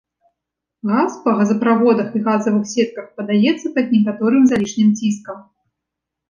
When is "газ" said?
0.91-1.17